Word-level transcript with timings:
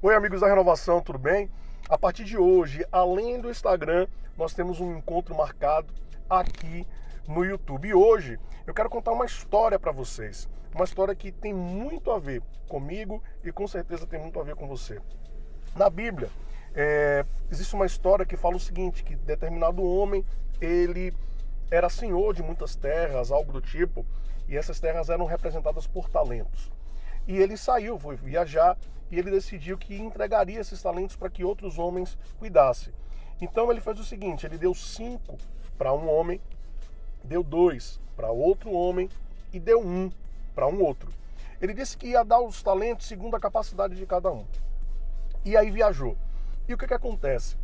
Oi, 0.00 0.14
amigos 0.14 0.42
da 0.42 0.46
Renovação, 0.46 1.00
tudo 1.00 1.18
bem? 1.18 1.50
A 1.88 1.98
partir 1.98 2.22
de 2.22 2.38
hoje, 2.38 2.86
além 2.92 3.40
do 3.40 3.50
Instagram, 3.50 4.06
nós 4.36 4.54
temos 4.54 4.78
um 4.78 4.96
encontro 4.96 5.34
marcado 5.34 5.92
aqui 6.30 6.86
no 7.26 7.44
YouTube. 7.44 7.88
E 7.88 7.92
hoje 7.92 8.38
eu 8.64 8.72
quero 8.72 8.88
contar 8.88 9.10
uma 9.10 9.26
história 9.26 9.76
para 9.76 9.90
vocês. 9.90 10.48
Uma 10.72 10.84
história 10.84 11.16
que 11.16 11.32
tem 11.32 11.52
muito 11.52 12.12
a 12.12 12.18
ver 12.20 12.40
comigo 12.68 13.20
e 13.42 13.50
com 13.50 13.66
certeza 13.66 14.06
tem 14.06 14.20
muito 14.20 14.38
a 14.38 14.44
ver 14.44 14.54
com 14.54 14.68
você. 14.68 15.00
Na 15.74 15.90
Bíblia, 15.90 16.30
é, 16.76 17.24
existe 17.50 17.74
uma 17.74 17.84
história 17.84 18.24
que 18.24 18.36
fala 18.36 18.54
o 18.54 18.60
seguinte, 18.60 19.02
que 19.02 19.16
determinado 19.16 19.82
homem, 19.82 20.24
ele 20.60 21.12
era 21.72 21.88
senhor 21.88 22.34
de 22.34 22.42
muitas 22.44 22.76
terras, 22.76 23.32
algo 23.32 23.52
do 23.52 23.60
tipo, 23.60 24.06
e 24.46 24.56
essas 24.56 24.78
terras 24.78 25.10
eram 25.10 25.24
representadas 25.24 25.88
por 25.88 26.08
talentos. 26.08 26.70
E 27.26 27.36
ele 27.36 27.56
saiu, 27.56 27.98
foi 27.98 28.14
viajar 28.14 28.78
e 29.10 29.18
ele 29.18 29.30
decidiu 29.30 29.78
que 29.78 29.96
entregaria 29.96 30.60
esses 30.60 30.82
talentos 30.82 31.16
para 31.16 31.30
que 31.30 31.44
outros 31.44 31.78
homens 31.78 32.16
cuidassem. 32.38 32.92
Então 33.40 33.70
ele 33.70 33.80
fez 33.80 33.98
o 33.98 34.04
seguinte: 34.04 34.46
ele 34.46 34.58
deu 34.58 34.74
cinco 34.74 35.36
para 35.76 35.92
um 35.92 36.08
homem, 36.08 36.40
deu 37.24 37.42
dois 37.42 38.00
para 38.16 38.30
outro 38.30 38.72
homem 38.72 39.08
e 39.52 39.60
deu 39.60 39.80
um 39.80 40.10
para 40.54 40.66
um 40.66 40.82
outro. 40.82 41.12
Ele 41.60 41.74
disse 41.74 41.96
que 41.96 42.08
ia 42.08 42.24
dar 42.24 42.40
os 42.40 42.62
talentos 42.62 43.06
segundo 43.06 43.34
a 43.34 43.40
capacidade 43.40 43.94
de 43.94 44.06
cada 44.06 44.30
um. 44.30 44.44
E 45.44 45.56
aí 45.56 45.70
viajou. 45.70 46.16
E 46.68 46.74
o 46.74 46.78
que, 46.78 46.86
que 46.86 46.94
acontece? 46.94 47.56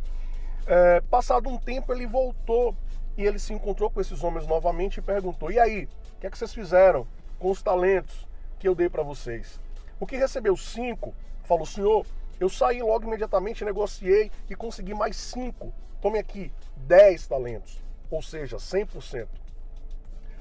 É, 0.65 1.01
passado 1.01 1.47
um 1.47 1.57
tempo 1.57 1.93
ele 1.93 2.07
voltou 2.07 2.75
e 3.17 3.23
ele 3.23 3.37
se 3.37 3.53
encontrou 3.53 3.89
com 3.89 4.01
esses 4.01 4.23
homens 4.23 4.47
novamente 4.47 4.97
e 4.97 5.01
perguntou: 5.01 5.51
E 5.51 5.59
aí, 5.59 5.87
o 6.15 6.19
que 6.19 6.27
é 6.27 6.29
que 6.29 6.37
vocês 6.37 6.53
fizeram 6.53 7.07
com 7.37 7.51
os 7.51 7.61
talentos 7.61 8.27
que 8.57 8.67
eu 8.67 8.73
dei 8.75 8.89
para 8.89 9.03
vocês? 9.03 9.59
O 9.99 10.05
que 10.05 10.17
recebeu 10.17 10.55
cinco 10.57 11.13
falou: 11.43 11.65
Senhor, 11.65 12.05
eu 12.39 12.49
saí 12.49 12.81
logo 12.81 13.05
imediatamente, 13.05 13.63
negociei 13.63 14.31
e 14.49 14.55
consegui 14.55 14.93
mais 14.93 15.15
cinco. 15.15 15.73
Tome 16.01 16.19
aqui, 16.19 16.51
10 16.77 17.27
talentos, 17.27 17.81
ou 18.11 18.21
seja, 18.21 18.57
100%. 18.57 19.27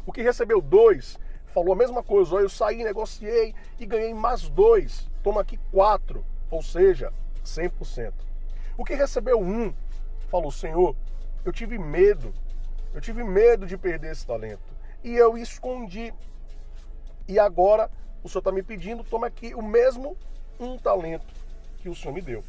O 0.05 0.13
que 0.13 0.23
recebeu 0.23 0.61
dois 0.61 1.19
falou 1.47 1.73
a 1.73 1.77
mesma 1.77 2.03
coisa: 2.03 2.37
eu 2.37 2.49
saí, 2.49 2.83
negociei 2.83 3.55
e 3.79 3.87
ganhei 3.87 4.13
mais 4.13 4.49
dois. 4.49 5.09
Toma 5.23 5.41
aqui 5.41 5.59
quatro, 5.71 6.25
ou 6.51 6.63
seja, 6.63 7.13
100%. 7.45 8.13
O 8.77 8.85
que 8.85 8.95
recebeu 8.95 9.41
um 9.41 9.73
falou: 10.29 10.51
Senhor, 10.51 10.97
eu 11.45 11.53
tive 11.53 11.79
medo, 11.79 12.35
eu 12.93 13.01
tive 13.01 13.23
medo 13.23 13.67
de 13.67 13.79
perder 13.79 14.13
esse 14.13 14.27
talento 14.27 14.75
e 15.03 15.15
eu 15.15 15.39
escondi. 15.39 16.13
E 17.27 17.39
agora 17.39 17.91
o 18.25 18.29
Senhor 18.29 18.41
está 18.41 18.51
me 18.51 18.63
pedindo, 18.63 19.05
toma 19.05 19.27
aqui 19.27 19.55
o 19.55 19.61
mesmo 19.61 20.17
um 20.59 20.79
talento 20.79 21.35
que 21.79 21.91
o 21.91 21.95
Senhor 21.95 22.15
me 22.15 22.23
deu. 22.23 22.43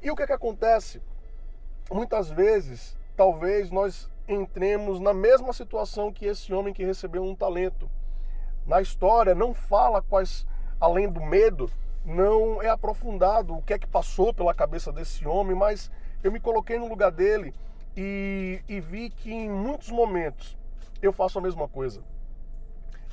E 0.00 0.08
o 0.12 0.14
que, 0.14 0.22
é 0.22 0.26
que 0.28 0.32
acontece? 0.32 1.02
Muitas 1.90 2.30
vezes, 2.30 2.96
talvez 3.16 3.68
nós 3.72 4.08
entremos 4.28 5.00
na 5.00 5.12
mesma 5.12 5.52
situação 5.52 6.12
que 6.12 6.24
esse 6.24 6.54
homem 6.54 6.72
que 6.72 6.84
recebeu 6.84 7.24
um 7.24 7.34
talento. 7.34 7.90
Na 8.64 8.80
história 8.80 9.34
não 9.34 9.52
fala 9.52 10.00
quais, 10.00 10.46
além 10.80 11.10
do 11.10 11.20
medo, 11.20 11.68
não 12.04 12.62
é 12.62 12.68
aprofundado 12.68 13.56
o 13.56 13.62
que 13.62 13.72
é 13.72 13.78
que 13.78 13.88
passou 13.88 14.32
pela 14.32 14.54
cabeça 14.54 14.92
desse 14.92 15.26
homem, 15.26 15.56
mas 15.56 15.90
eu 16.22 16.30
me 16.30 16.38
coloquei 16.38 16.78
no 16.78 16.86
lugar 16.86 17.10
dele 17.10 17.52
e, 17.96 18.62
e 18.68 18.78
vi 18.78 19.10
que 19.10 19.32
em 19.32 19.50
muitos 19.50 19.90
momentos 19.90 20.56
eu 21.02 21.12
faço 21.12 21.40
a 21.40 21.42
mesma 21.42 21.66
coisa 21.66 22.02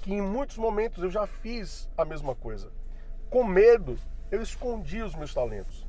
que 0.06 0.14
em 0.14 0.22
muitos 0.22 0.56
momentos 0.56 1.04
eu 1.04 1.10
já 1.10 1.26
fiz 1.26 1.90
a 1.98 2.06
mesma 2.06 2.36
coisa. 2.36 2.72
Com 3.28 3.44
medo, 3.44 3.98
eu 4.30 4.40
escondi 4.40 5.02
os 5.02 5.16
meus 5.16 5.34
talentos. 5.34 5.84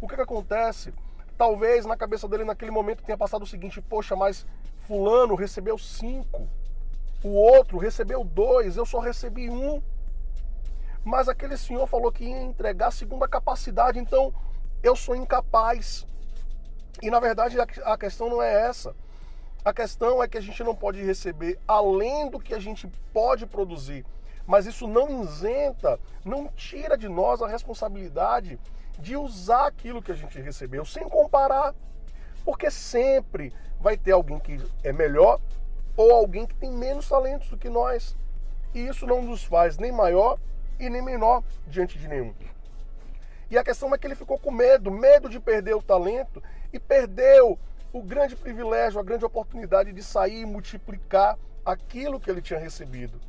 O 0.00 0.06
que, 0.06 0.14
que 0.14 0.22
acontece? 0.22 0.94
Talvez 1.36 1.84
na 1.84 1.96
cabeça 1.96 2.28
dele 2.28 2.44
naquele 2.44 2.70
momento 2.70 3.02
tenha 3.02 3.18
passado 3.18 3.42
o 3.42 3.46
seguinte: 3.48 3.82
poxa, 3.82 4.14
mas 4.14 4.46
Fulano 4.86 5.34
recebeu 5.34 5.76
cinco, 5.76 6.48
o 7.24 7.30
outro 7.30 7.78
recebeu 7.78 8.22
dois, 8.22 8.76
eu 8.76 8.86
só 8.86 9.00
recebi 9.00 9.50
um. 9.50 9.82
Mas 11.04 11.28
aquele 11.28 11.56
senhor 11.56 11.88
falou 11.88 12.12
que 12.12 12.26
ia 12.26 12.40
entregar 12.40 12.92
segundo 12.92 13.24
a 13.24 13.28
capacidade, 13.28 13.98
então 13.98 14.32
eu 14.84 14.94
sou 14.94 15.16
incapaz. 15.16 16.06
E 17.02 17.10
na 17.10 17.18
verdade 17.18 17.56
a 17.60 17.98
questão 17.98 18.30
não 18.30 18.40
é 18.40 18.68
essa. 18.68 18.94
A 19.68 19.74
questão 19.74 20.22
é 20.22 20.26
que 20.26 20.38
a 20.38 20.40
gente 20.40 20.64
não 20.64 20.74
pode 20.74 21.04
receber 21.04 21.60
além 21.68 22.30
do 22.30 22.40
que 22.40 22.54
a 22.54 22.58
gente 22.58 22.90
pode 23.12 23.44
produzir. 23.44 24.02
Mas 24.46 24.64
isso 24.64 24.88
não 24.88 25.22
isenta, 25.22 26.00
não 26.24 26.48
tira 26.56 26.96
de 26.96 27.06
nós 27.06 27.42
a 27.42 27.46
responsabilidade 27.46 28.58
de 28.98 29.14
usar 29.14 29.66
aquilo 29.66 30.00
que 30.00 30.10
a 30.10 30.14
gente 30.14 30.40
recebeu 30.40 30.86
sem 30.86 31.06
comparar. 31.06 31.74
Porque 32.46 32.70
sempre 32.70 33.52
vai 33.78 33.94
ter 33.98 34.12
alguém 34.12 34.38
que 34.38 34.58
é 34.82 34.90
melhor 34.90 35.38
ou 35.98 36.12
alguém 36.12 36.46
que 36.46 36.54
tem 36.54 36.72
menos 36.72 37.06
talentos 37.06 37.50
do 37.50 37.58
que 37.58 37.68
nós. 37.68 38.16
E 38.74 38.86
isso 38.86 39.06
não 39.06 39.20
nos 39.20 39.44
faz 39.44 39.76
nem 39.76 39.92
maior 39.92 40.38
e 40.80 40.88
nem 40.88 41.02
menor 41.02 41.44
diante 41.66 41.98
de 41.98 42.08
nenhum. 42.08 42.32
E 43.50 43.58
a 43.58 43.62
questão 43.62 43.94
é 43.94 43.98
que 43.98 44.06
ele 44.06 44.14
ficou 44.14 44.38
com 44.38 44.50
medo, 44.50 44.90
medo 44.90 45.28
de 45.28 45.38
perder 45.38 45.76
o 45.76 45.82
talento 45.82 46.42
e 46.72 46.78
perdeu 46.78 47.58
o 47.92 48.02
grande 48.02 48.36
privilégio, 48.36 49.00
a 49.00 49.02
grande 49.02 49.24
oportunidade 49.24 49.92
de 49.92 50.02
sair 50.02 50.40
e 50.40 50.46
multiplicar 50.46 51.38
aquilo 51.64 52.20
que 52.20 52.30
ele 52.30 52.42
tinha 52.42 52.58
recebido. 52.58 53.20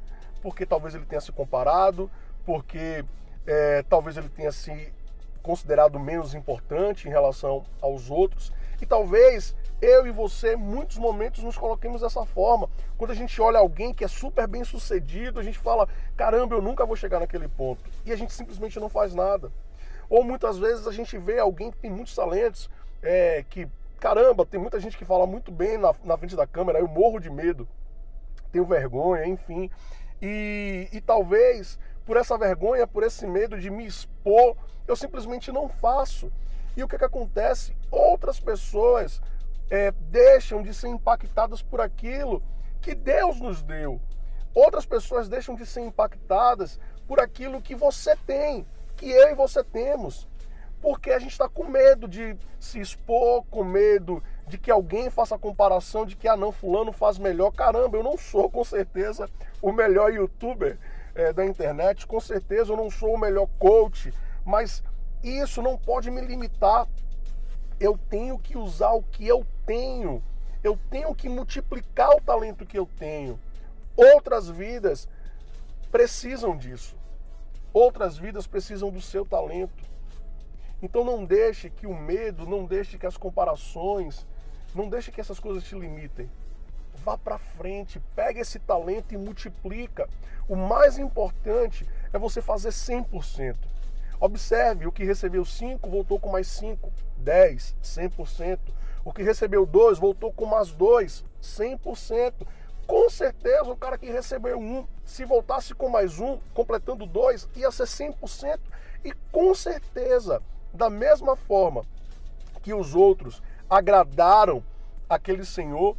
Porque 0.41 0.65
talvez 0.65 0.95
ele 0.95 1.05
tenha 1.05 1.21
se 1.21 1.31
comparado, 1.31 2.09
porque 2.45 3.03
é, 3.45 3.83
talvez 3.83 4.17
ele 4.17 4.29
tenha 4.29 4.51
se 4.51 4.93
considerado 5.41 5.99
menos 5.99 6.33
importante 6.33 7.07
em 7.07 7.11
relação 7.11 7.65
aos 7.81 8.09
outros. 8.09 8.51
E 8.81 8.85
talvez 8.85 9.55
eu 9.81 10.07
e 10.07 10.11
você, 10.11 10.55
muitos 10.55 10.97
momentos, 10.97 11.43
nos 11.43 11.57
coloquemos 11.57 12.01
dessa 12.01 12.25
forma. 12.25 12.69
Quando 12.97 13.11
a 13.11 13.15
gente 13.15 13.41
olha 13.41 13.59
alguém 13.59 13.93
que 13.93 14.03
é 14.03 14.07
super 14.07 14.47
bem 14.47 14.63
sucedido, 14.63 15.39
a 15.39 15.43
gente 15.43 15.57
fala: 15.57 15.87
caramba, 16.15 16.55
eu 16.55 16.61
nunca 16.61 16.85
vou 16.85 16.95
chegar 16.95 17.19
naquele 17.19 17.47
ponto. 17.47 17.83
E 18.05 18.11
a 18.11 18.15
gente 18.15 18.33
simplesmente 18.33 18.79
não 18.79 18.89
faz 18.89 19.13
nada. 19.13 19.51
Ou 20.09 20.23
muitas 20.23 20.57
vezes 20.57 20.87
a 20.87 20.91
gente 20.91 21.17
vê 21.17 21.39
alguém 21.39 21.71
que 21.71 21.77
tem 21.77 21.91
muitos 21.91 22.15
talentos, 22.15 22.69
é, 23.01 23.43
que 23.49 23.67
caramba, 23.99 24.45
tem 24.45 24.59
muita 24.59 24.79
gente 24.79 24.97
que 24.97 25.05
fala 25.05 25.27
muito 25.27 25.51
bem 25.51 25.77
na, 25.77 25.93
na 26.03 26.17
frente 26.17 26.35
da 26.35 26.47
câmera, 26.47 26.79
eu 26.79 26.87
morro 26.87 27.19
de 27.19 27.29
medo, 27.29 27.67
tenho 28.51 28.65
vergonha, 28.65 29.27
enfim. 29.27 29.69
E, 30.21 30.87
e 30.91 31.01
talvez 31.01 31.77
por 32.05 32.17
essa 32.17 32.37
vergonha, 32.37 32.87
por 32.87 33.03
esse 33.03 33.27
medo 33.27 33.59
de 33.59 33.69
me 33.69 33.85
expor, 33.85 34.55
eu 34.87 34.95
simplesmente 34.95 35.51
não 35.51 35.67
faço. 35.67 36.31
E 36.75 36.83
o 36.83 36.87
que, 36.87 36.97
que 36.97 37.05
acontece? 37.05 37.75
Outras 37.91 38.39
pessoas 38.39 39.21
é, 39.69 39.91
deixam 39.91 40.63
de 40.63 40.73
ser 40.73 40.87
impactadas 40.87 41.61
por 41.61 41.81
aquilo 41.81 42.41
que 42.81 42.95
Deus 42.95 43.39
nos 43.39 43.61
deu. 43.61 44.01
Outras 44.55 44.85
pessoas 44.85 45.27
deixam 45.27 45.55
de 45.55 45.65
ser 45.65 45.81
impactadas 45.81 46.79
por 47.05 47.19
aquilo 47.19 47.61
que 47.61 47.75
você 47.75 48.15
tem, 48.25 48.65
que 48.95 49.09
eu 49.09 49.29
e 49.29 49.35
você 49.35 49.63
temos 49.63 50.28
porque 50.81 51.11
a 51.11 51.19
gente 51.19 51.31
está 51.31 51.47
com 51.47 51.65
medo 51.65 52.07
de 52.07 52.35
se 52.59 52.79
expor, 52.79 53.43
com 53.49 53.63
medo 53.63 54.23
de 54.47 54.57
que 54.57 54.71
alguém 54.71 55.09
faça 55.09 55.35
a 55.35 55.39
comparação 55.39 56.05
de 56.05 56.15
que, 56.15 56.27
ah, 56.27 56.37
não, 56.37 56.51
fulano 56.51 56.91
faz 56.91 57.17
melhor. 57.17 57.51
Caramba, 57.51 57.97
eu 57.97 58.03
não 58.03 58.17
sou 58.17 58.49
com 58.49 58.63
certeza 58.63 59.29
o 59.61 59.71
melhor 59.71 60.13
youtuber 60.13 60.77
é, 61.13 61.33
da 61.33 61.45
internet, 61.45 62.07
com 62.07 62.19
certeza 62.19 62.71
eu 62.71 62.77
não 62.77 62.89
sou 62.89 63.13
o 63.13 63.19
melhor 63.19 63.47
coach, 63.59 64.13
mas 64.45 64.83
isso 65.23 65.61
não 65.61 65.77
pode 65.77 66.09
me 66.09 66.21
limitar. 66.21 66.87
Eu 67.79 67.97
tenho 68.09 68.37
que 68.37 68.57
usar 68.57 68.91
o 68.91 69.03
que 69.03 69.27
eu 69.27 69.45
tenho, 69.65 70.23
eu 70.63 70.77
tenho 70.89 71.13
que 71.13 71.29
multiplicar 71.29 72.09
o 72.11 72.21
talento 72.21 72.65
que 72.65 72.77
eu 72.77 72.87
tenho. 72.97 73.39
Outras 73.95 74.49
vidas 74.49 75.07
precisam 75.91 76.55
disso. 76.57 76.95
Outras 77.73 78.17
vidas 78.17 78.47
precisam 78.47 78.89
do 78.89 79.01
seu 79.01 79.25
talento. 79.25 79.83
Então 80.81 81.03
não 81.03 81.25
deixe 81.25 81.69
que 81.69 81.85
o 81.85 81.93
medo, 81.93 82.45
não 82.45 82.65
deixe 82.65 82.97
que 82.97 83.05
as 83.05 83.17
comparações, 83.17 84.25
não 84.73 84.87
deixe 84.87 85.11
que 85.11 85.19
essas 85.19 85.39
coisas 85.39 85.63
te 85.63 85.75
limitem. 85.77 86.29
Vá 87.03 87.17
para 87.17 87.37
frente, 87.37 88.01
pega 88.15 88.39
esse 88.39 88.59
talento 88.59 89.13
e 89.13 89.17
multiplica. 89.17 90.09
O 90.47 90.55
mais 90.55 90.97
importante 90.97 91.87
é 92.13 92.17
você 92.17 92.41
fazer 92.41 92.69
100%. 92.69 93.55
Observe, 94.19 94.85
o 94.85 94.91
que 94.91 95.03
recebeu 95.03 95.45
5 95.45 95.89
voltou 95.89 96.19
com 96.19 96.29
mais 96.29 96.47
5, 96.47 96.91
10, 97.17 97.75
100%. 97.81 98.59
O 99.05 99.13
que 99.13 99.23
recebeu 99.23 99.65
2 99.65 99.97
voltou 99.97 100.31
com 100.33 100.45
mais 100.45 100.71
2, 100.71 101.23
100%. 101.41 102.33
Com 102.85 103.09
certeza, 103.09 103.71
o 103.71 103.77
cara 103.77 103.97
que 103.97 104.11
recebeu 104.11 104.59
um, 104.59 104.85
se 105.05 105.23
voltasse 105.23 105.73
com 105.73 105.89
mais 105.89 106.19
um, 106.19 106.39
completando 106.53 107.05
dois, 107.05 107.47
ia 107.55 107.71
ser 107.71 107.83
100%. 107.83 108.59
E 109.05 109.13
com 109.31 109.53
certeza, 109.53 110.41
da 110.73 110.89
mesma 110.89 111.35
forma 111.35 111.85
que 112.61 112.73
os 112.73 112.95
outros 112.95 113.41
agradaram 113.69 114.63
aquele 115.09 115.45
senhor, 115.45 115.95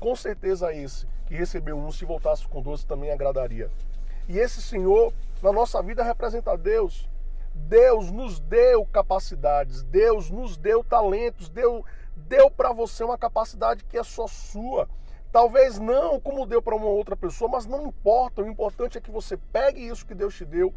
com 0.00 0.14
certeza 0.14 0.72
esse 0.72 1.06
que 1.26 1.34
recebeu 1.34 1.78
um, 1.78 1.90
se 1.90 2.04
voltasse 2.04 2.46
com 2.46 2.60
doce, 2.60 2.86
também 2.86 3.10
agradaria. 3.10 3.70
E 4.28 4.38
esse 4.38 4.60
senhor, 4.60 5.12
na 5.42 5.52
nossa 5.52 5.82
vida, 5.82 6.02
representa 6.02 6.56
Deus. 6.56 7.08
Deus 7.54 8.10
nos 8.10 8.40
deu 8.40 8.84
capacidades, 8.86 9.82
Deus 9.84 10.28
nos 10.28 10.56
deu 10.56 10.82
talentos, 10.82 11.48
deu, 11.48 11.84
deu 12.16 12.50
para 12.50 12.72
você 12.72 13.04
uma 13.04 13.16
capacidade 13.16 13.84
que 13.84 13.96
é 13.96 14.02
só 14.02 14.26
sua. 14.26 14.88
Talvez 15.30 15.78
não 15.78 16.20
como 16.20 16.46
deu 16.46 16.60
para 16.60 16.76
uma 16.76 16.86
outra 16.86 17.16
pessoa, 17.16 17.50
mas 17.50 17.66
não 17.66 17.86
importa. 17.86 18.42
O 18.42 18.48
importante 18.48 18.98
é 18.98 19.00
que 19.00 19.10
você 19.10 19.36
pegue 19.36 19.86
isso 19.86 20.06
que 20.06 20.14
Deus 20.14 20.34
te 20.34 20.44
deu, 20.44 20.74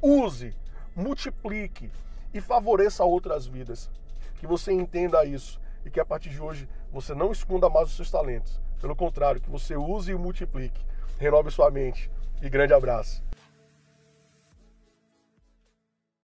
use, 0.00 0.54
multiplique 0.94 1.90
e 2.32 2.40
favoreça 2.40 3.04
outras 3.04 3.46
vidas. 3.46 3.90
Que 4.36 4.46
você 4.46 4.72
entenda 4.72 5.24
isso 5.24 5.60
e 5.84 5.90
que 5.90 6.00
a 6.00 6.04
partir 6.04 6.30
de 6.30 6.40
hoje 6.40 6.68
você 6.92 7.14
não 7.14 7.32
esconda 7.32 7.68
mais 7.68 7.88
os 7.88 7.96
seus 7.96 8.10
talentos. 8.10 8.60
Pelo 8.80 8.96
contrário, 8.96 9.40
que 9.40 9.50
você 9.50 9.76
use 9.76 10.10
e 10.10 10.14
multiplique. 10.14 10.84
Renove 11.18 11.50
sua 11.50 11.70
mente 11.70 12.10
e 12.40 12.50
grande 12.50 12.74
abraço. 12.74 13.22